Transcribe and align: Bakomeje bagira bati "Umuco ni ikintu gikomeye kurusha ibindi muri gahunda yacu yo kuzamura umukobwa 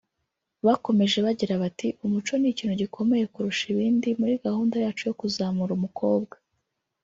Bakomeje 0.65 1.17
bagira 1.25 1.53
bati 1.63 1.87
"Umuco 2.05 2.33
ni 2.37 2.47
ikintu 2.51 2.75
gikomeye 2.81 3.23
kurusha 3.33 3.65
ibindi 3.73 4.09
muri 4.19 4.33
gahunda 4.45 4.75
yacu 4.83 5.03
yo 5.09 5.13
kuzamura 5.19 5.71
umukobwa 5.77 6.35